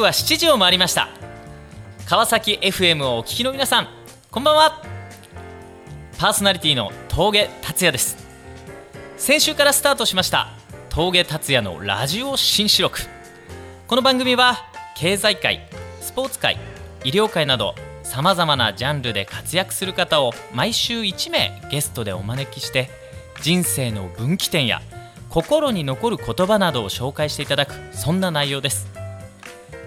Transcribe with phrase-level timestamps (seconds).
[0.00, 1.08] 刻は7時を回りました。
[2.08, 3.88] 川崎 FM をお聞きの皆さん
[4.30, 4.82] こんばんは。
[6.18, 8.16] パーソナリティの峠達也です。
[9.18, 10.48] 先週からスタートしました
[10.88, 13.00] 峠達也のラジオ新四録。
[13.86, 14.56] この番組は
[14.96, 15.68] 経済界
[16.00, 16.56] スポーツ界
[17.04, 22.88] 医療界などさまざまなジャンルで活躍する方を毎週1名ゲストでお招きして
[23.42, 24.80] 人生の分岐点や
[25.28, 28.99] 心に残る言葉などを紹介していただくそんな内容です。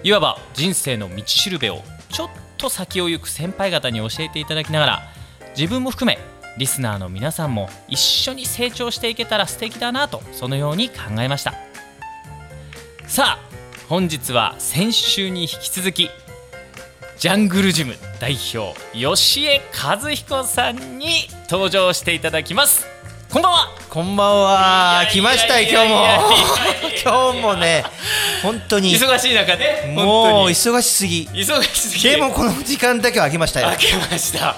[0.04, 5.02] いわば人生の道しるべをちょっと先を行く先輩方に教えていただきながら
[5.56, 6.18] 自分も含め
[6.58, 11.54] リスナーの皆さんも一緒に成長していけたら素敵だなとそのように考えました。
[13.06, 13.48] さあ
[13.88, 16.10] 本日は先週に引き続き
[17.18, 22.86] ジャングルジム代表吉江和彦さんに登場していただきます。
[23.32, 23.83] こんばんは。
[23.94, 25.06] こんばんは。
[25.12, 26.04] 来ましたよ今日も。
[27.04, 27.84] 今日もね
[28.42, 31.28] 本当に忙しい中でもう忙しすぎ。
[31.32, 32.10] 忙しすぎ。
[32.10, 33.68] でもこの時間だけは開けましたよ。
[33.68, 34.56] 開けました。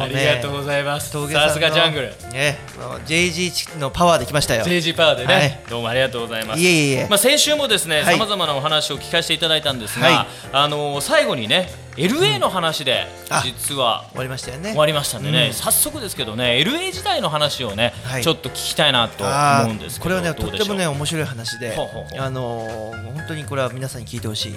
[0.00, 1.10] ありがとうございます。
[1.10, 2.06] さすがジャングル。
[2.32, 2.56] ね
[3.04, 4.64] JG のパワーで来ましたよ。
[4.64, 6.60] JG パワーでね、どうもありがとうございます。
[6.60, 13.06] いえいえまあ先週もですねさまざまなお話を聞かせていただいたんですが、あの最後にね LA の話で
[13.44, 14.04] 実は。
[14.10, 14.70] 終わりましたよね。
[14.70, 21.76] 終わりましたんでね、早速ですけどね LA 時代の話をね、ちょっと聞きたいなと思うんですこれはねとってもね面白い話で
[22.18, 24.54] あの本当にこれは皆さんに聞いてほしい、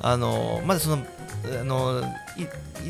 [0.00, 1.06] あのまずその
[1.60, 2.02] あの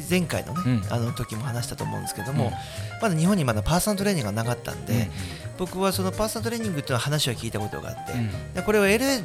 [0.08, 2.52] 前回のね、あの時も話したと思うんですけども、
[3.00, 5.10] まだ日本にまだパーソナルトレーニングがなかったんで、
[5.56, 8.12] 僕はそのパーソナルトレーニングっていう話は聞いたことがあって、
[8.54, 9.24] でこれは LA に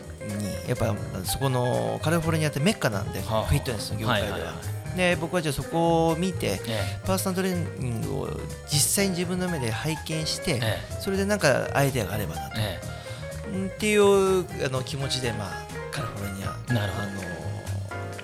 [0.67, 4.53] やっぱそこのカリフォルニアってメッカなんで、フィットネスの業界では。
[4.95, 6.61] で僕はじゃあそこを見て、
[7.05, 8.29] パーソナルトレーニングを
[8.67, 10.61] 実際に自分の目で拝見して、
[11.00, 17.07] それでなんかアイデアがあればなと、っていうあの気持ちで、まあ、カリフォルニアなるほど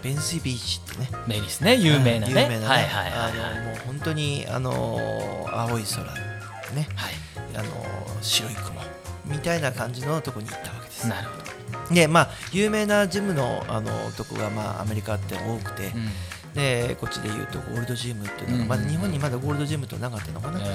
[0.02, 1.10] ベンスビーチってね。
[1.28, 6.04] メリスね有名なね、有名なね、はいはいあのもう本当にあの青い空
[6.74, 7.14] ね、はい、
[7.56, 7.70] あの
[8.22, 8.80] 白い雲
[9.26, 11.08] みたいな感じのとこに行ったわけです。
[11.08, 11.38] なるほ
[11.90, 11.94] ど。
[11.94, 20.66] でまあ有名なジムのあのとこがまあアメリカって多くて、うん、でこっちでいうとゴールドジムっていうのが、まだ日本にまだゴールドジムとなかったのかな、ま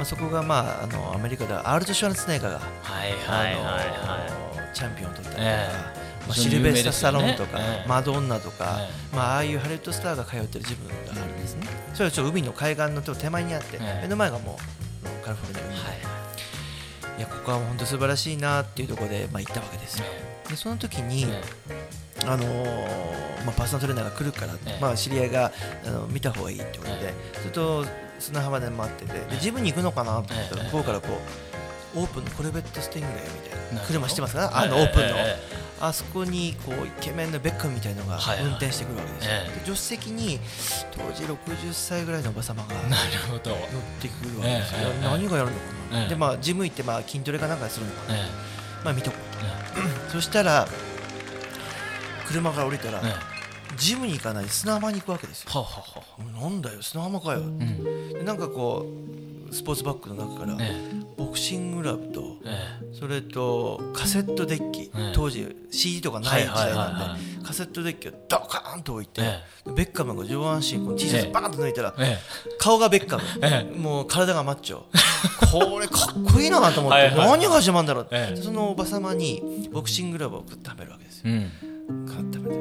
[0.00, 5.99] あ、そこが、まあ、あのアメリカではアールド・シュワルツネーガーが、はいはいはいはい、チャンピオンを取ったりとか。
[6.26, 8.78] まあ、シルベスタ・スタロンとか、ね、マドンナとか、
[9.12, 14.58] まあ、ああいうハリウッドスターが通ってるジムがあるんですね、それはちょ海の海岸の手前にあって、目の前がも
[15.02, 20.04] うカリフォルニア海で、はい、いやここは本当素晴らしいなっていうところで、まあ、行ったわけですよ。
[20.48, 21.26] でその時に、
[22.26, 25.52] あのー、まあ、パーソナルトレーナーが来るから、まあ、知り合いが
[25.86, 27.84] あの見た方がいいってことで、ずっと
[28.18, 31.08] 砂浜で待っててでジムに行くのかなと思ったら向こうからこ
[31.96, 34.40] うオープンのコルベットスティングレイみたいな車してますか？
[34.42, 35.16] らあのオープンの。
[35.80, 40.38] あそこにこうイケメンのベッカムみたいのが運転してくるわけですよ、はいはい、助手席に
[40.92, 43.40] 当時60歳ぐらいのおば様が乗っ
[44.00, 48.18] てくるわけですよ、え何がやるのかな、えでまあジム行ってまあ筋トレかなんかするのかな、
[48.84, 49.16] まあ見とこ
[50.08, 50.68] う、 そしたら
[52.28, 53.02] 車から降りたら、
[53.76, 55.50] ジムに行かない砂浜に行くわけですよ。
[55.50, 58.86] はははなんだよ砂浜かよ、うん、なんかこ
[59.50, 60.56] うスポーツバッグの中から、
[61.20, 62.38] ボクシングラブと、
[62.98, 69.20] それとカセットデッキ、当時 CD とかない時代なんで、カセットデッキをドカーンと置いて、
[69.76, 71.94] ベッカムが上半身この T シャツバーンと抜いたら、
[72.58, 74.84] 顔がベッカム、もう体がマッチョ。
[75.52, 81.24] これかっこいいなと思って 何が始まるんだろう、そのおば様にボクシングラブを食べるわけですよ。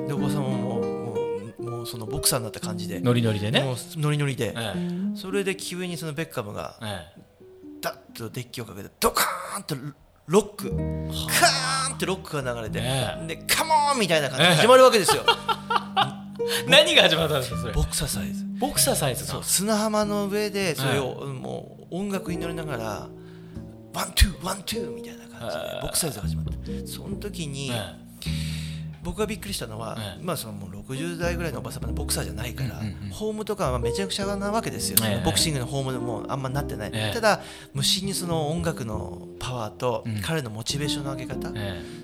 [0.08, 1.14] でおばさんもも
[1.60, 7.22] うもうそのボクサーになった感じでノリノリでねもうノリノリで、ええ、それで急にそのベッカムが、ええ、
[7.82, 9.76] ダッとデッキをかけてドカーンと
[10.28, 15.24] ロックカーンってロックが流れて、ええ、でカモンみたいな感じで始まるわけですよ、
[16.68, 17.74] 何が始まったんですかそれ？
[17.74, 18.46] ボクササイズ。
[18.60, 23.08] ボクササイズそう砂浜の上でそれを、もう音楽に乗りながら
[23.94, 27.72] ワンツーワンツーみたいな感じでボクササイズが始まってその時に、
[29.10, 32.80] 僕がびっくりしたのは、まあそのもう60代ぐらいのおばさまのボクサーじゃないから、
[33.12, 37.42] フォームとかはめちゃくちゃなわけですよ、ボクシングのフォームでもあんまなってない、ただ
[37.74, 41.52] 無心にその音楽のパワーと彼のモチベーションの上げ方、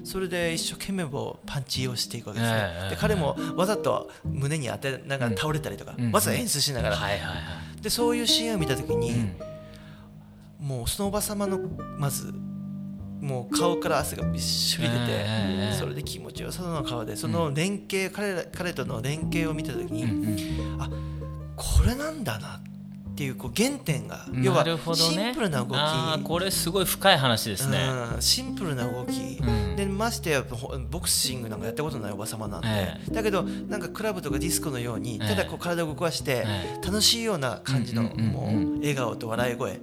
[0.03, 6.97] それで一生懸命もパンチをしていくわけですね、で彼もわざと胸に当てながら倒れたりとか、わざと演出しながら、
[7.81, 9.29] でそういうシーンを見た時に、
[10.59, 11.59] もうそのおばさまの
[11.99, 12.33] まず
[13.25, 15.25] もう顔から汗がびっしょり出て、
[15.79, 20.05] それで気持ちよさそうな顔でその連携、彼ら彼との連携を見た時に、
[20.77, 20.89] あ
[21.55, 22.61] これなんだな
[23.15, 25.77] っていうこう原点が、要はシンプルな動き、ね、
[26.23, 27.79] これすごい深い話ですね、
[28.15, 30.43] うん、シンプルな動き、うん、でましてや
[30.91, 36.45] ボクシングなんかやったことないおば様なんで、えー、だけどなんかクラブとかディスコのようにただこう体を動かして
[36.83, 39.79] 楽しいような感じのもう笑顔と笑い声、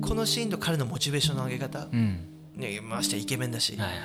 [0.00, 1.86] このシーンと彼のモチベーションの上げ方、
[2.56, 3.98] ね、ましてイケメンだし、はいはい、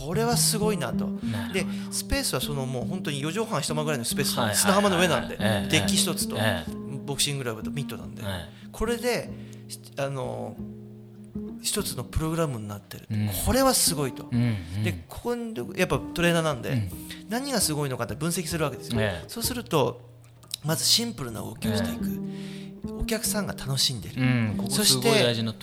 [0.00, 1.08] これはすごいなと。
[1.52, 6.36] でスペースはそのもう本当に4畳半下間ぐらいのスペース砂浜の上なんで、デッキ一つと、
[7.04, 8.22] ボクシンググラブとミットなんで、
[8.72, 9.30] これで
[9.96, 10.56] あの
[11.62, 16.90] 一つのプログラムになってる、うん、これはすごいと、うんうん、でここにやっぱトレーナーなんで、うん、
[17.28, 20.02] 何がすごいのかって分析するわけですよ、ね、そうすると
[20.62, 22.04] まずシンプルな動きをしていく、
[22.86, 25.08] お客さんが楽しんでる、うん、ここそして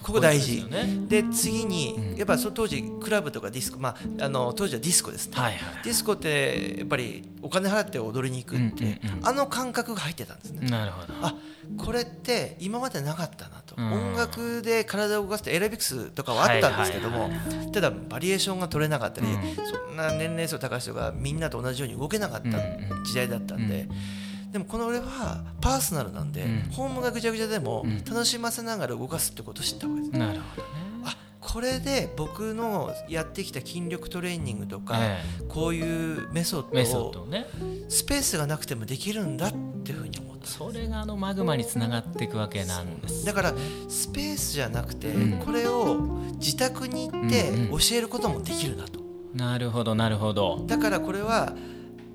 [0.02, 0.66] ここ大事。
[1.08, 10.68] で次に、やっぱその当時クラブとかディスコ、まあ、あの当時はディスコですね、はいはい、ディスコってやっぱりお金払って踊りに行くって、うんうんうん、あの感覚が入ってたんですね。
[10.68, 11.14] なるほど。
[11.22, 11.36] あ
[11.78, 17.30] これって今までなかったなと、うん、音楽で体を動かすってエレビクスとかはあったんですけども、
[17.72, 22.58] ただバリエーションが取れなかったり、うん、そんな年齢層高い人がみんなと同じように動けなかった
[23.06, 23.82] 時代だったんで。
[23.82, 24.21] うん
[24.52, 30.70] でもこの俺はパーソナルなんで、うん、ホームがぐちゃぐちゃでも楽しませながら動かすってことを知ったわけです、なるほどね。
[31.06, 37.48] あこれで僕のやってきた筋力トレーニングとか、えー、こういうメソッドをね、
[37.90, 39.52] スペースがなくてもできるんだっ
[39.84, 43.26] ていうふうに思ったそれがあのマグマにつながっていくわけなんです。
[43.26, 43.54] だから
[43.88, 45.96] スペースじゃなくて、うん、これを
[46.36, 50.64] 自宅に行って教えることもできるなと、うんうん、なるほどなるほど。
[50.68, 51.56] だからこれは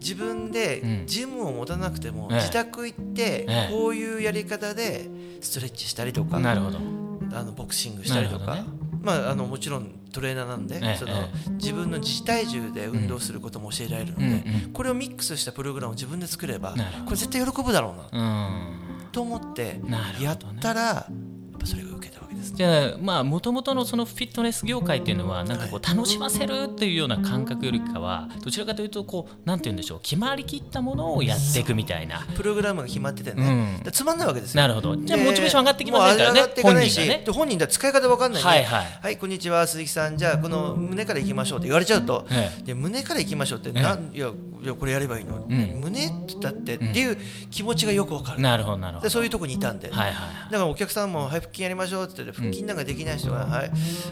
[0.00, 5.08] 自分でジムを持たなくても、自宅行ってこういうやり方で
[5.40, 6.78] ストレッチしたりとか、なるほど。
[7.32, 8.64] あのボクシングしたりとか、
[9.02, 11.12] まあ、あのもちろんトレーナーなんで、その
[11.50, 18.70] 自分の自体重で運動することも教えられるので、これをミックスしたプログラムを自分で作ればこれ絶対喜ぶだろうな、
[19.12, 19.80] と思って
[20.20, 22.20] やったらやっぱそれが受けた
[22.54, 32.26] じゃあまあもともとのそのフィットネス業界っていうのはなんかこう楽しませるっていうような感覚よりかはどちらかというとこうなんて言うんでしょう決まりきったものをやっていくみたいな。
[32.36, 34.62] プログラムが決まっててね、うん、つまんないわけですよ。
[34.62, 34.96] なるほど。
[34.96, 42.26] じゃあモチベーション上がってきませんからね本人がね本人だ使い方わかんないはい、はい、はい、こんにちは鈴木さんじゃあこの胸からいきましょうって言われちゃうと、
[42.64, 44.30] で胸からいきましょうってなんいや
[44.62, 47.16] いやこれやればいいの、うん、胸ってだってっていう
[47.50, 53.70] 気持ちがよくわかるなるほどなるほどそういうとこにいたんで、はいはい、だからお客さんもはい腹筋やりましょうって言って腹筋なんかできない人が、はい、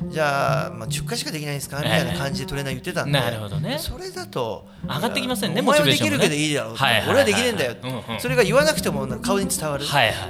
[0.08, 1.78] じゃあ、まあ、10回しかできないんですか？
[1.78, 7.76] みたいな感じでトレーナー言ってたんで、なるほどね、それだと上がってきませんね、お前はできるけどいいだろう、はい俺はできねえんだよ、
[8.18, 9.84] それが言わなくても顔に伝わる、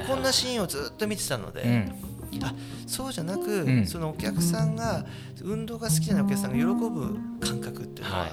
[0.08, 1.62] こんなシーンをずっと見てたので。
[1.62, 1.94] うん。
[2.42, 2.52] あ
[2.88, 5.06] そうじゃなく、うん、そのお客さんが
[5.40, 8.30] 運動が好きないお客さんが喜ぶ感覚っていうのは、はい、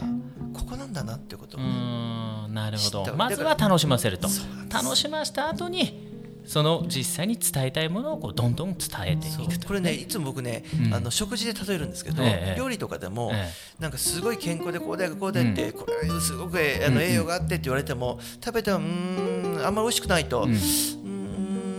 [0.55, 3.15] ここなんだなっていうことを、なるほど。
[3.15, 4.27] まずは楽しませると。
[4.73, 6.10] 楽しませた後に
[6.45, 13.49] その実際に伝えたいものをこうどんどん伝えていくと、これねいつも僕ね、うん、あの食事で例えるんですけど、ええ、料理とかでも、え、
[13.79, 20.57] なんかすごい健康でこうだよこうだよって、うん、これすごくあの栄養があってって言われても、食べてもうんあんまり美味しくないと、うん。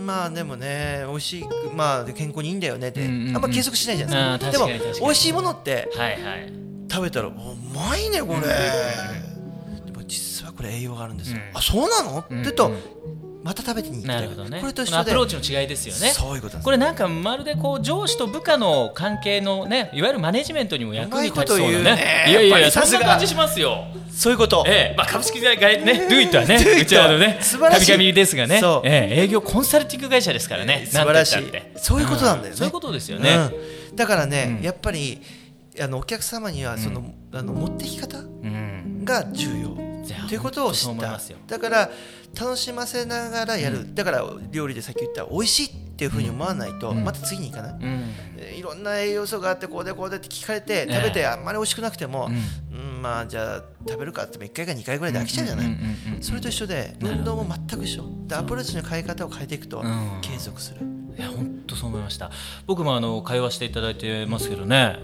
[0.05, 6.51] まあでもね美味しいまあ健康にいいんだよねって、あんま計測しないじゃないですか、でも美味しいものって、はいはい、
[6.91, 7.33] 食べたらう
[7.73, 8.41] まいねこれ、
[9.85, 12.71] でも実はこれ栄養があるんですよ、あそうなの、ってと
[13.43, 14.97] また食べてに行きたい、ね、これと一緒で。
[14.97, 16.13] アプローチの違いですよね。
[16.13, 21.95] そういうことこれなんかまるでこう上司と部下の関係のねいわゆるマネジメントにも役に立ちそうなね。
[21.95, 22.25] ね。
[22.29, 23.85] いやいやいやそんな感じしますよ。
[24.11, 24.95] そういうこと、ええ。
[24.95, 31.43] まあ、株式会社ね、ドゥイットはね、うちらのね、たびたびですがね、ええ、営業コンサルティング会社ですからね、素晴らしい、
[31.77, 33.49] そういうことなんだよね、そういうことですよね。
[33.95, 35.19] だからね、やっぱり
[35.81, 38.19] あのお客様にはその、あの持っていき方
[39.03, 39.92] が重要。
[40.27, 41.19] ということを知った。
[41.47, 41.89] だから
[42.39, 52.29] 楽しませながらやる、うん、だから料理でさっき言った美味しいっていうふうに思わないと、うん、また次に行かない、うん、いろんな栄養素があってこうでこうでって聞かれて食べてあんまり美味しくなくても、
[52.71, 53.01] うん。
[53.03, 55.77] まあじゃあ食べるかって1回か2回ぐらいで飽きちゃうじゃない？
[56.21, 58.05] それと一緒で運動も全く一緒。
[58.27, 59.83] でアプローチの変え方を変えていくと
[60.21, 60.79] 継続する。
[61.17, 62.31] いや本当そう思いました。
[62.65, 64.99] 僕もあの会話していただいてますけどね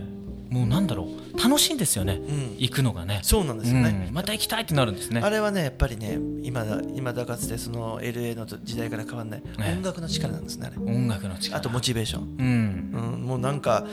[0.49, 1.39] もうなんだろう。
[1.41, 3.19] 楽しいんですよね、うん、行くのがね。
[3.23, 5.21] そうなんですよね、うん、また行きたいってなるんですね。
[5.23, 11.57] あれはねやっぱりね今だ今だかつてその LA の時代から変わらない、ね、音楽の力なんですね音楽の力。
[11.57, 13.85] あとモチベーション、うん、うん、もうなんか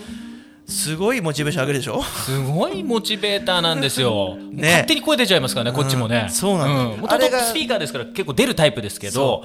[0.66, 2.02] すごいモチベーション上げるでしょ？
[2.02, 9.44] すごいモチベーターなんですよ、 ね、勝手に声出ちゃいますからねこっちもね、そうなんです、うん、もともとスピーカーですから結構出るタイプですけど。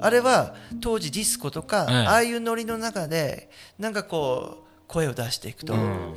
[0.00, 3.48] あれは当時ディスコとか、ああいうノリの中で
[3.78, 6.14] なんかこう声を出していくと、うん、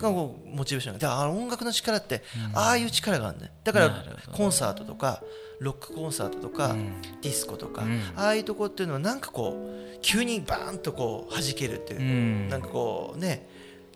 [0.56, 1.00] モチベーションが。
[1.00, 2.24] だから音楽の力って、
[2.54, 3.52] ああいう力があるんだよ。
[3.64, 5.22] だからコンサートとか
[5.60, 6.76] ロックコンサートとか、
[7.22, 7.84] ディスコとか、
[8.16, 13.48] ああいうとこっていうのはなんかこう急にバーンとこう弾けるっていう、なんかこうね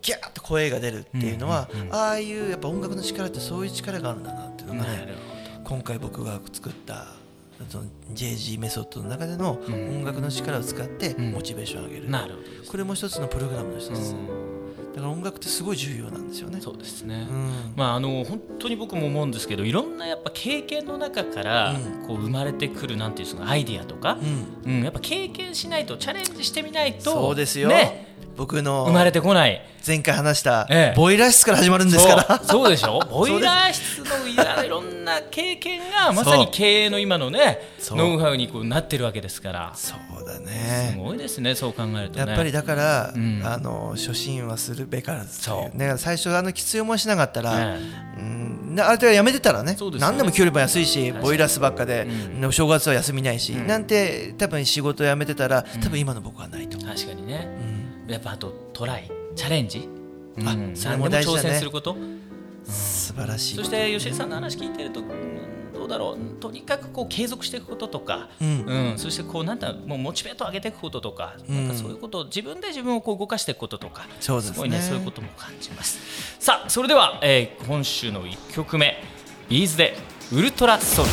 [0.01, 5.15] ギャーッと声が出るっていうのは、ああいうやっぱ音楽の力ってそういう力があるんだなっていうのがね
[5.63, 7.07] 今回僕が作った
[7.69, 14.15] その JG メソッドの中での音楽の力を使ってモチベーションを上げる、なるほどこれも一つのプログラムの一つです、
[14.95, 16.61] だから音楽ってすごい重要なんですよね。
[16.61, 17.27] そうですね。
[17.29, 21.75] うん、まああの本当に僕も思うんですけど、いろんなやっぱ経験の中から
[22.07, 24.17] こう生まれてくるなんていうそのアイディアとか、
[24.65, 27.67] うん、うん、やっぱ経験しないとチャレンジしてみないと、そうですよ。
[27.67, 29.61] ね、僕の生まれてこない。
[29.85, 32.41] 前回話したボイラー室から始まるんですから。
[32.43, 32.99] そうでしょ？
[33.09, 37.59] ボイラー室のいろんな経験がまさに経営の今のね
[37.91, 39.71] ノウハウにこうなってるわけですから。
[39.75, 40.93] そうだね。
[40.93, 45.77] すごいですねそう考えると、ね、やっぱりだから、うん、あの初心はするべからずそう。
[45.77, 47.79] ね最初あの必要もしなかったら、ね、
[48.17, 49.77] うんあれはやめてたらねね。
[49.99, 52.07] 何でも給料も安いしボイラー室ばっかで、
[52.41, 57.47] うん、正月は休みないし、うん、なんて多分仕事辞めてたら多分今の僕はないと確かにね、
[58.07, 59.89] やっぱあとトライチャレンジ、
[60.37, 62.21] うん、あそれも大事だ、ね、挑戦すること、うん、
[62.65, 63.55] 素晴らしい。
[63.55, 65.01] そして吉井さんの話聞いてると、
[65.73, 66.39] どうだろう？
[66.39, 76.37] とにかくこう継続していくこととか、うん、うん、そしてこうなんだもうモチベート上げていくこととか,、なんかそういうことを自分で自分をこう動かしていくこととかそうです、ね、ごいねそういうことも感じます。
[76.39, 79.03] さあそれでは、えー、今週の1曲目
[79.49, 79.95] ビーズで
[80.31, 81.11] ウルトラソウル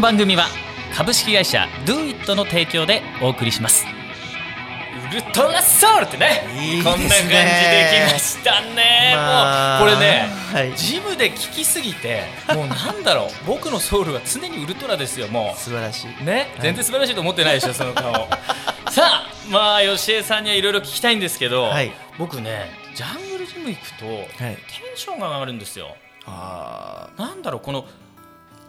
[0.00, 0.46] の番組は
[0.96, 3.84] 株式会社 DoIt の提供でお送りします。
[5.10, 7.28] ウルトラソウルってね、ね、こんな感じで
[8.08, 12.22] きましたね、まあ、もうこれね、はい、ジムで聞きすぎて
[12.54, 13.28] もうなんだろう。
[13.46, 15.60] 僕のソウルは常にウルトラですよもう。
[15.60, 16.24] 素晴らしい。
[16.24, 18.14] ね、全然素晴らしいと思ってないでしょその顔。
[18.90, 24.04] さあまあ吉江さんにはいろいろ聞きたいんですけど、はい、僕ねジャングルジム行くと、
[24.38, 24.56] テン
[24.96, 25.94] ションが上がるんですよ。
[26.26, 27.84] あなんだろうこの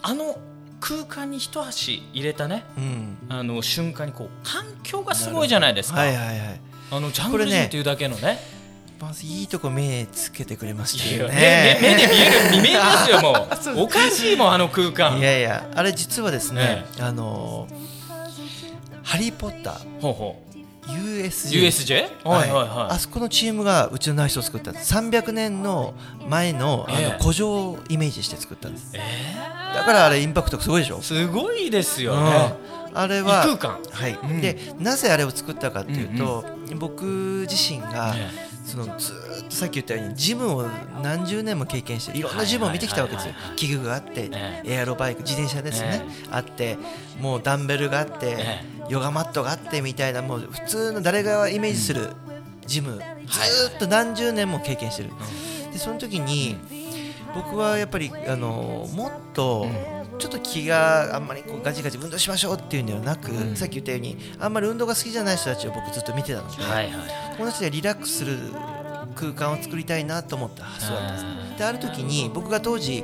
[0.02, 0.36] あの
[0.82, 6.00] 空間に一足入れたね、うん、あの瞬間にこう環境がすごいじゃないですか。
[6.00, 6.62] はいはいはい、
[6.92, 8.62] あのジャングルジムっていうだけのね。
[9.00, 11.80] まずいいとこ目つけてくれましたよね。
[11.82, 13.82] 目で見える見えますよもう。
[13.86, 15.18] おかしいもんあの空間。
[15.18, 17.68] いやいやあれ実はですね、あの
[19.02, 20.02] ハリーポッター。
[20.02, 20.51] ほうほう
[20.92, 22.28] USJ, USJ?
[22.28, 22.52] はい。
[22.52, 24.72] はいはい、あそこのチームがうちの内装を作った。
[24.72, 25.94] んです300年の
[26.28, 31.02] 前のあの古城をイメージして作ったんです、えー、だからあれインパクトすごいでしょ。
[31.02, 32.58] すごいですよね、
[32.92, 33.46] うん、あれは
[33.92, 38.16] はい、うん、でなぜあれを作ったかっていうと、うんうん、僕自身が、
[38.72, 39.12] そのず
[39.42, 40.66] っとさっき言ったようにジムを
[41.04, 43.34] 何十年も経験していろんなジムを見てきたわけですよ。
[43.58, 44.32] 器具があって、
[44.64, 46.02] エアロバイク自転車ですね、
[46.32, 46.78] あって
[47.20, 48.38] もうダンベルがあって、
[48.88, 52.12] ヨガマットがあってみたいなもう普通の誰がイメージする
[52.66, 53.02] ジム、ず
[53.76, 55.10] っと何十年も経験してる、
[55.74, 56.56] でその時に
[57.36, 59.68] 僕はやっぱりあのもっと、
[60.22, 66.92] ちょっと気があんまりこうガチガチ運動しましょうっていうんではなく、うん、さっき言ったようにあんまり運動が好きじゃない人たちを僕ずっと見てたので、はいは
[67.34, 68.38] い、この人がリラックスする
[69.16, 71.58] 空間を作りたいなと思った発想だったんです。
[71.58, 73.04] である時に僕が当時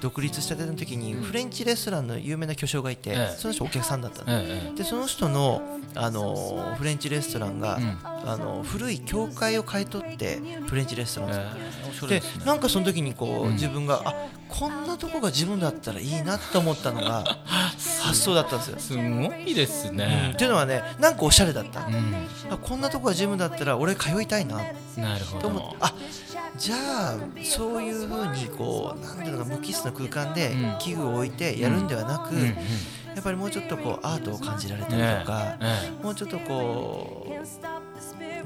[0.00, 5.62] 独立したての時にフレンチレストランの有名な巨匠がいて、その人お客さんだったの、でその人の
[5.94, 11.34] あのフレンチレストランが、あの古い教会を買い取ってフレンチレストランを
[12.08, 14.14] でなんかその時にこう、自分があ
[14.48, 17.24] こんなとこが自分だったらいいなと思ったのが
[18.02, 18.78] 発想だったんですよ。
[18.78, 21.80] すごいですね、っていうのはねなんかおしゃれだった、
[22.50, 24.60] あこんなとこが自分だったら俺通いたいな
[25.40, 25.94] と思ってあ
[26.56, 35.56] じゃあそういうふうにこうなんていうのか無機質な空間で器具を置いてやるんではなく、やっぱりもうちょっとこうアートを感じられたりとか、
[36.02, 37.32] もうちょっとこう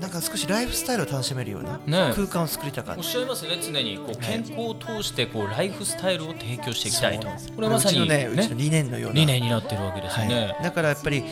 [0.01, 3.59] なんか少しライフスタイルを楽しめるような空間を作りたかった、おっしゃいますね。
[3.63, 7.29] 常にこう健康を通してこうライフスタイルを提供していきたいと。
[7.29, 9.17] これはまさに、ね、うちの理念のような。
[9.17, 11.25] 理念になってるわけですね、だからやっぱり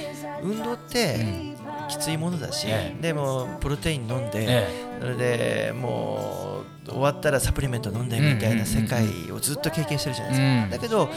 [0.42, 1.54] 運動って、
[1.88, 2.66] きついものだし、
[3.00, 4.66] でもプロテイン飲んで、
[5.00, 6.53] それでもう
[6.86, 11.10] 終わったらサプリメント飲んでみたいな世界をずっと経験してるじゃないですか、だけど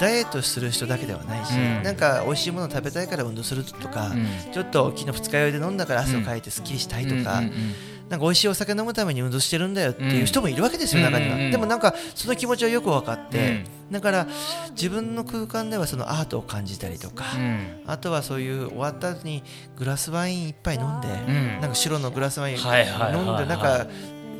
[0.00, 1.50] ダイエットする人だけではないし、
[1.84, 4.12] なんか美味しいもの食べたいから運動するとか、
[4.52, 7.42] ちょっと昨日二日酔いで飲んだから汗をかいてすっきりしたいとか、
[8.08, 11.36] なんか美味しいお酒飲むために運動してるんだよっていう人もいるわけですよ、中には。
[11.50, 14.26] でもなんかその気持ちはよく分かって、だから
[14.70, 17.24] 自分の空間ではそのアートを感じたりとか、
[17.86, 19.44] あとはそういう終わった後に
[19.76, 21.08] グラスワイン一杯飲んで、
[21.60, 23.86] なんか白のグラスワイン飲んでなんか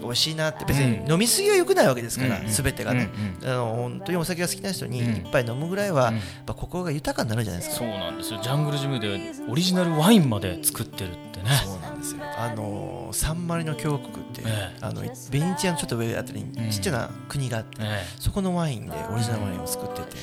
[0.02, 3.10] 美味しいなって別に飲みすぎはよくないわけですから、すべてがね、
[3.42, 8.40] あの本当にお酒が好きな人に一杯飲むぐらいは、やっぱ心が豊かになるじゃないですか、そうなんですよ。
[8.42, 11.50] ジャングルジムでオリジナルワインまで作ってるってね。
[11.64, 12.20] そうなんですよ。
[12.22, 20.16] あのサンマリの峡谷って、えあのベニチアのちょっと上あたりにちっちゃな国があって、えそこのワインでオリジナルワインを作ってて。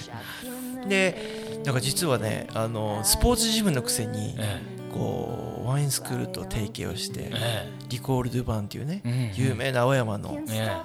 [0.87, 4.37] でなんか実はねあのスポーツジムのくせに、
[4.97, 7.31] こうワインスクールと提携をして、
[7.89, 10.37] リコール・ドゥ・バンっていうね、有名な青山の,、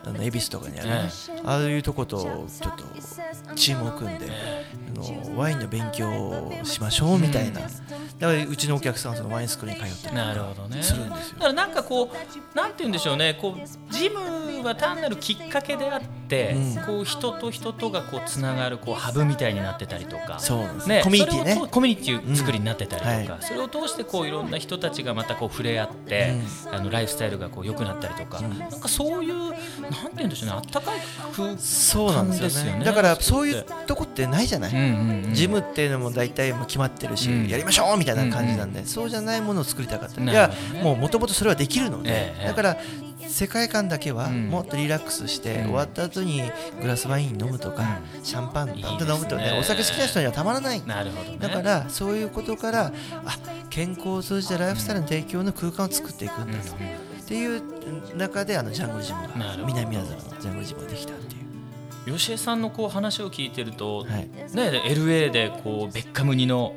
[0.04, 1.10] あの恵比寿とかにあるね、
[1.44, 2.84] ああいうとことちょっと
[3.54, 4.26] チームを組んで、
[4.96, 5.00] あ
[5.32, 7.72] のワインの勉強をしましょうみたいな、だか
[8.20, 10.82] らうちのお客さんはそのワインスクールに通ってなるほどね。
[10.82, 11.34] するんですよ。
[11.34, 13.38] だからなんかこうなんて言うんでしょうね。
[13.40, 20.38] こうジムは単なるきっかけであって、うん、こう人と人とがこうつながるこうハブみたいになってたりとか。
[20.38, 21.00] そうですね。
[21.04, 21.68] コミュニティね。
[21.70, 26.34] コミュニティ作りになってたりとか、それを通してこういろんな人たちがまたこう触れ合って、
[26.66, 29.58] うん、あのライフスタイルがこう良くなったりとか、うん、なんかそういうなんて
[30.16, 31.00] 言うんでしょうねあったかい
[31.34, 32.84] 空間そうなんですよね。
[32.84, 40.50] だからそういうとこってないじゃない、ジムっていうのも大体もう決まってるし、やりましょうみたいな感じなんで、そうじゃないものを作りたかった、ね、いや
[40.82, 42.76] もうもともとそれはできるので、えー、だから
[43.32, 46.42] 世界観だけはもっとリラックスして、終わった後に
[46.82, 48.84] グラスワイン飲むとか、シャンパン飲
[49.18, 50.82] むとかねお酒好きな人にはたまらない。
[50.86, 52.92] なるほど、だからそういうことから
[53.24, 53.38] あ
[53.70, 59.28] 健康を通じたライフスタイルの提供の空間を作っていくんだと、っていう中であのジャングルジムが
[59.66, 61.42] 南宮沢のジャングルジムができたっていう。
[62.04, 66.74] 吉江さんのこう話を聞いてると、はい、ね、LA でこうベッカムニの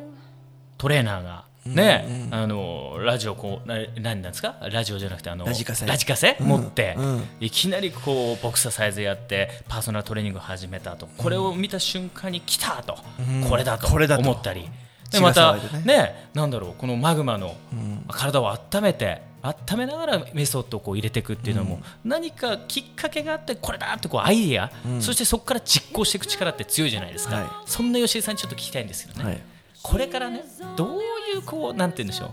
[0.77, 4.55] トレーナーがね、うんうん、あのラジオこうな何なんですか？
[4.71, 5.85] ラジオじゃなくてあのラジカセ。
[5.85, 7.05] ラジカセ、持って、うん。
[7.05, 11.07] うん、いきなりこうボクササイズやってパーソナルトレーニングを始めたと。
[11.17, 14.69] これを見た瞬間に来たと、うん、これだと思ったり。
[15.11, 17.55] でまたね、ね、なんだろうこのマグマの
[18.09, 29.41] 体を温めて温めながらメソッドをこう入れていくっていうのも、何かきっかけがあってこれだってこうアイディア、そしてそこから実行していく力って強いじゃないですか、はい、そんな吉井さんにちょっと聞きたいんですけどね、はい、
[29.83, 30.43] これからね
[30.75, 30.99] どう
[31.35, 32.31] いうこうなんて言うんでしょう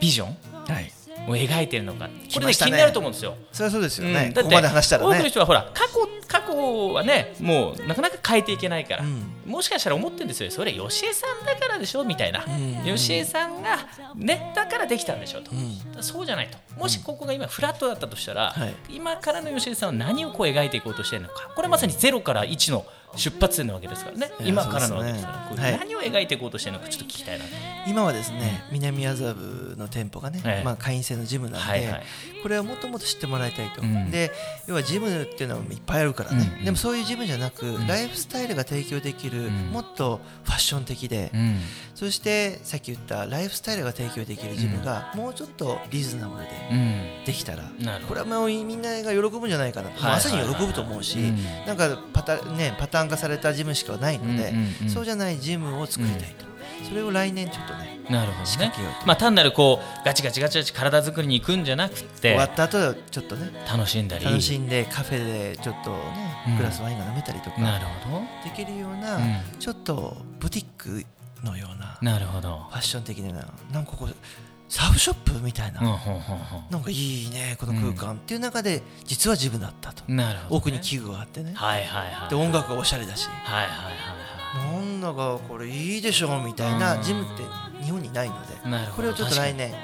[0.00, 0.28] ビジョン、
[0.72, 0.92] はい。
[1.26, 2.06] を描いてるのか。
[2.06, 3.36] これねね気になると思うんですよ。
[3.52, 4.34] それはそうですよね、うん。
[4.34, 9.32] だってここまで話したら多くのね人はほら過去過去はねもうなかなか変えていけないから、うん。
[9.44, 10.50] もしかしたら思ってるんですよ。
[10.50, 12.04] それ吉江さんだからでしょ？
[12.04, 12.84] みたいな、ん。
[12.84, 13.78] 吉江さんが
[14.14, 15.40] ねだからできたんでしょ？
[15.42, 16.02] と、ん。
[16.02, 16.56] そうじゃないと。
[16.78, 18.74] もしここが今フラットだったとしたら、はい。
[18.88, 21.50] 今からの吉江さんは何をこう描いていこうとしてるのか。
[21.54, 24.30] これまさにゼロから1の出発点なわけですからね。
[24.40, 25.78] 今からのわけですからねはい。
[25.78, 27.50] 何を描いていこうとしてるのかちょっと聞きたいなと。
[27.86, 30.64] 今はですね南麻布の店舗がね、ええ。
[30.64, 32.02] まあ、会員制のジムなんで、
[32.42, 34.10] これはもっともっと知ってもらいたいと、うん。
[34.10, 34.30] で
[34.66, 37.86] 要はジムっていうのはいっぱいあるからね、うんでもそういうジムじゃなく、ん。
[37.86, 39.70] ライフスタイルが提供できる、ん。
[39.70, 41.60] もっとファッション的で、うん。
[41.94, 47.24] そしてさっき言ったライフスタイルが提供できるジムがもうちょっとリーズナブルでうん。
[47.24, 47.64] できたら、
[48.06, 51.44] これはもうみんなが喜ぶんじゃないかな、はいまさに喜ぶと思うし、うん。
[51.66, 54.90] なんかパタ,、ね、パターン化されたジムしかないので、うんうんうん。
[54.90, 56.44] そうじゃないジムを作りたいと、
[56.84, 58.72] それを来年ちょっとねなるほどね。
[59.04, 64.24] まあ単なるこうガチガチガチガチ体作りに行くんじゃなくて終わった後はちょっとね楽しんだり。
[64.24, 65.98] 楽しんでカフェでちょっとね、
[66.48, 66.56] うん。
[66.56, 69.22] グラスワインが飲めたりとかなるほできるような、うん。
[69.58, 71.04] ちょっとブティック
[71.44, 72.66] のようなどなるほど。
[72.70, 74.08] ファッション的ななんかここ
[74.68, 83.28] サーフショップみたいな、なんかいいねこの空間っていう中で実はジムだったと、んなるほど、ね、奥に器具があってね、はいはいはいで音楽がおしゃれだし。
[83.28, 83.92] はいはいはい。
[83.94, 84.17] は
[84.54, 87.42] なんだかこれいいでしょみたいなジムって
[87.82, 88.54] 日本にないので
[88.96, 89.74] これをちょっと来年ち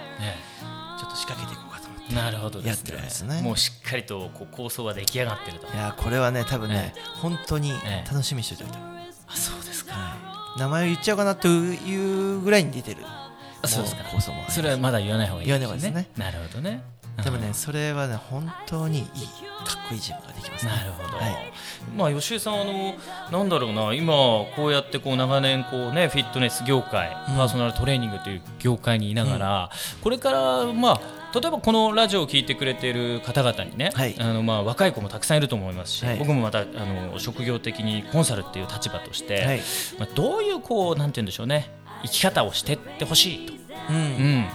[1.05, 3.43] ょっと仕掛けていこうかと思ってなるほどやってるんですね。
[3.43, 5.67] もうしっかりとこう構想は出来上がってると。
[5.67, 8.11] いやこれはね多分ね、本当にええ。
[8.11, 14.03] 楽しみにしておいたあそうですかはい名前を言っちゃおうかなというぐらいに出てるあそうですか。
[14.05, 16.83] も構想もそれはまだ言わない方がいい言わない方がいいですなるほどね
[17.23, 20.73] でもねうんそれはね本当にいいかっこいいジムができますね。
[20.73, 21.53] なるほど、はい。
[21.97, 22.95] まあ吉江さんあの
[23.31, 24.13] なんだろうな今
[24.57, 27.37] こうやってこう長年こうねフィットネス業界、うん。
[27.37, 29.71] パーソナルトレーニングという業界にいながら、
[30.03, 31.01] これからまあ
[31.35, 34.15] 例えばこのラジオを聞いてくれている方々にね、はい。
[34.19, 36.19] あのまあ若い子もたくさんいると思いますし、はい。
[36.19, 39.61] 僕もまたあの職業的にコンサルっていう立場として、はい。
[39.99, 41.71] まあ、どういうこうなんて言うんでしょうね
[42.03, 43.53] 生き方をしてってほしいと、
[43.91, 43.97] うん。
[43.97, 44.47] うん、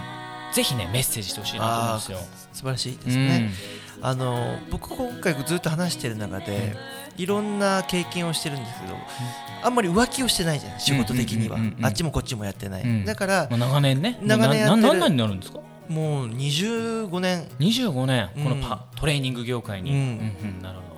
[0.52, 2.18] ぜひねメッセージしてほしいなと思うんあですよ。
[2.18, 3.50] ー素晴らしいですね、
[4.02, 6.76] あの僕今回ずっと話してる中で、
[7.16, 8.96] いろんな経験をしてるんですけど、
[9.62, 13.04] あんまり浮気をしてないじゃない仕事的には、うんうんうんうんあっちもこっちもやってない、うん。
[13.04, 14.18] だからまあ、長年ね。
[14.22, 14.82] 長年やってる。
[14.82, 15.60] 何年になるんですか？
[15.88, 17.46] もう25年。
[17.60, 18.30] 25年。
[18.34, 18.60] このうん。
[18.62, 19.98] パ、トレーニング業界に、うん。
[19.98, 20.00] う
[20.58, 20.89] んなるほ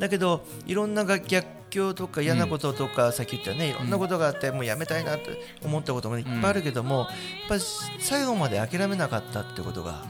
[0.00, 5.30] だけどいろんな逆境とか嫌なこととか、さっき言ったねいろんなことがあって、もうやめたいなと
[5.64, 7.08] 思ったこともいっぱいあるけども、やっ
[7.48, 7.60] ぱり
[8.00, 10.04] 最後まで諦めなかったってことが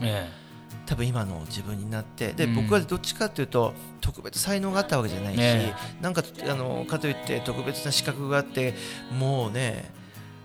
[0.87, 2.55] 多分今の自分になってで、うん。
[2.55, 8.73] 僕はどっちかっていうと特別才能があったわけじゃないし、ねなんかあのかといって特別な資格があって
[9.17, 9.91] もうね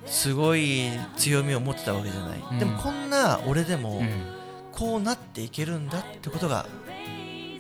[0.04, 2.58] すごい強みを持ってたわけじゃない、うん。
[2.58, 4.36] でもこんな俺でも、え
[4.72, 6.66] こうなっていけるんだってことが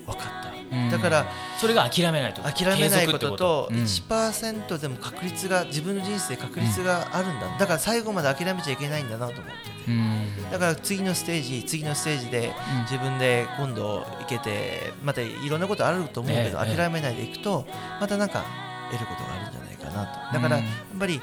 [0.06, 0.45] 分かった、うん
[0.90, 1.26] だから
[1.60, 2.42] それが諦めないと。
[2.42, 7.56] 諦めないことと継続って1%でも確率が自分の人生で確率があるんだ。
[7.58, 9.52] だから最後まで諦めちゃいけないんだなと思ってこ
[9.86, 10.50] とうん。
[10.50, 12.52] だから次のステージ次のステージで
[12.90, 17.66] 自分で今度行けてまたいろんなことあると思うけどええ諦めないでいくと
[18.00, 18.44] またなんか
[18.90, 20.34] 得ることがあるんじゃないかなと。
[20.34, 21.20] だからうんやっぱり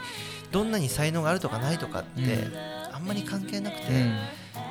[0.51, 2.53] どんなに才能があるとかないとかってうん。
[2.93, 4.15] あんまり関係なくてうん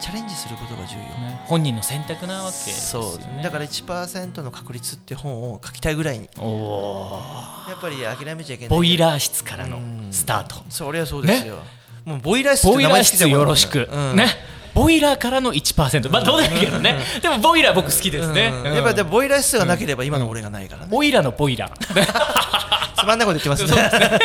[0.02, 1.02] チャレンジすることが重要。
[1.02, 1.40] ね。
[1.46, 3.42] 本人の選択なわけですよそねう。
[3.44, 6.28] だから1%の確率って本を書きたいぐらいに。
[6.38, 7.22] おお
[7.68, 8.76] やっぱり諦めちゃいけない。
[8.76, 10.08] ボイラー室からのうん。
[10.10, 10.56] スタート。
[10.68, 11.58] そりゃそうですよ、
[12.04, 14.16] もうボイラー室ボイラー室よろしく、うん。
[14.16, 14.26] ね。
[14.74, 16.98] ボイラーからの1%まあどうだけどね。
[17.22, 21.72] でもボイラー僕好きですね、やっぱりボイラー室がなければ今の俺がないからね、ボイラーのボイラー。
[23.02, 23.90] つまんないこと言ってますね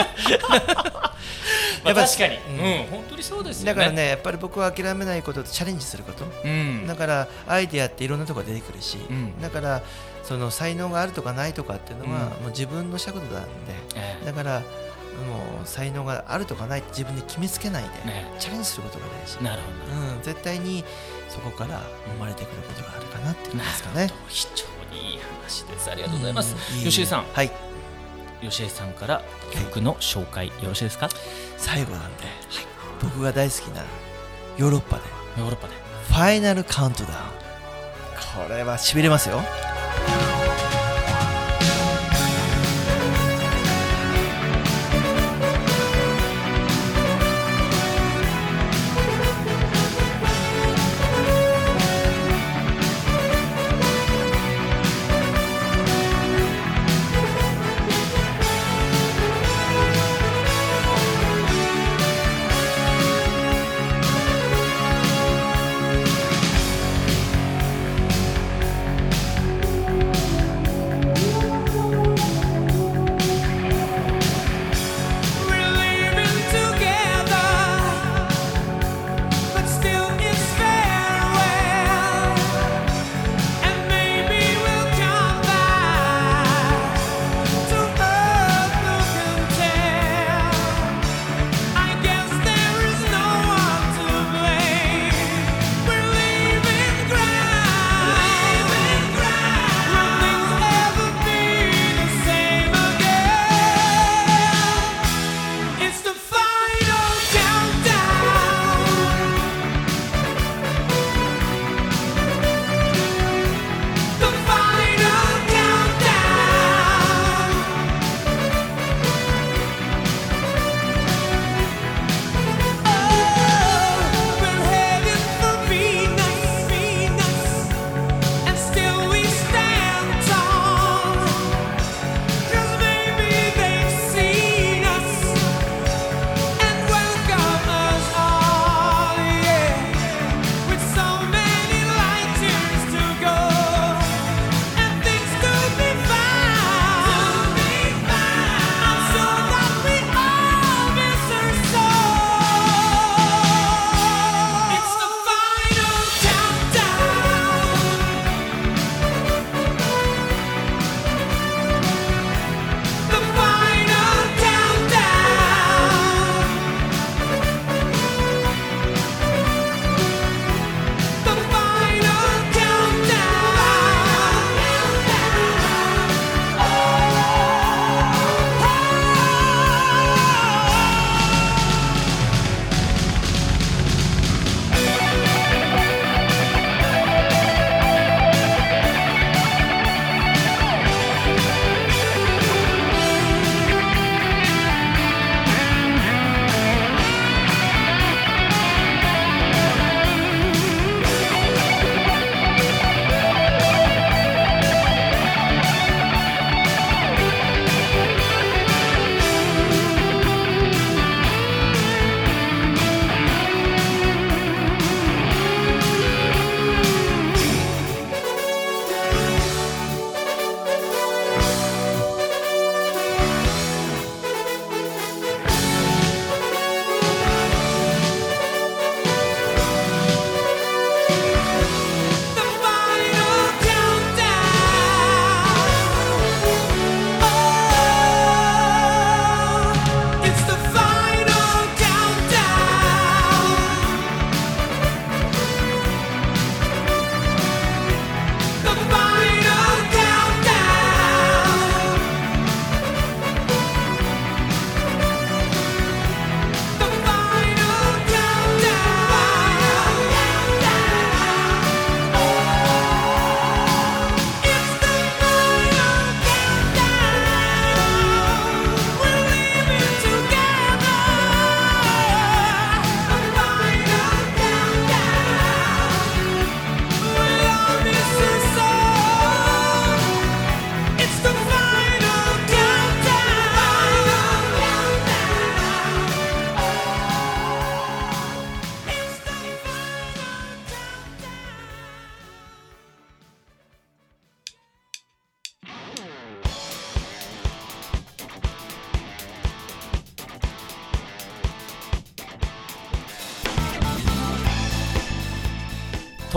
[1.94, 3.74] まあ、やっぱ確かに、ううんん本当にそうですよね。
[3.74, 6.88] だからねやっぱり僕は諦めないこととチャレンジすること、うん。
[6.88, 9.42] だからアイデアっていろんなところ出てくるし、うん。
[9.42, 9.82] だから
[10.24, 12.30] その才能があるとかないとかっていうのは、うん。
[12.30, 13.50] もう自分のしたことなんで
[13.96, 14.66] えだからも
[15.64, 17.90] う才能があるとかないって自分で決めつけないで、
[18.38, 20.00] チャレンジすることが大事、なるほど。
[20.16, 20.84] うん、絶対に
[21.28, 24.12] そこから生まれてくることがあるかなってことですかね。
[24.28, 25.90] 非常にいい話です。
[25.90, 27.26] ありがとうございます、うん吉江さん。
[27.34, 27.67] はい
[28.42, 29.22] 吉江さんから
[29.52, 31.10] 曲の紹介よろしいですか？
[31.58, 32.24] 最後なんで、
[33.02, 33.84] 僕が大好きな
[34.58, 35.04] ヨーロッパで
[35.38, 35.74] ヨーロッパで。
[36.08, 37.16] ファイナルカウントダウン。
[38.48, 39.42] これはしびれますよ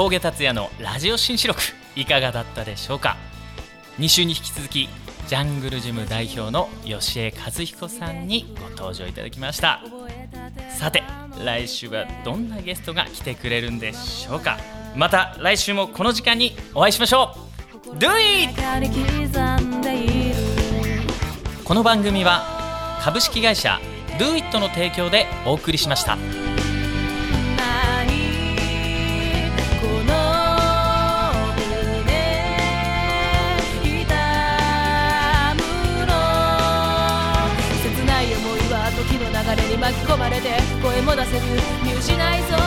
[0.01, 1.61] 峠達也のラジオ新四録
[1.95, 3.19] いかがだったでしょうか
[3.99, 4.89] ？2週に引き続き
[5.29, 9.83] ジャングルジム代表の吉江和彦さんにご登場いただきました
[10.71, 11.03] さて
[11.45, 14.57] 来週はどんなゲストが来てくれるんでしょうか？
[14.97, 17.35] また来週もこの時間にお会いしましょ
[17.93, 18.55] う Do it!
[21.63, 23.79] この番組は株式会社
[24.19, 26.17] Do It の提供でお送りしました。
[40.11, 40.49] 込まれて
[40.83, 41.47] 声も出せず
[41.85, 42.61] 見失いそう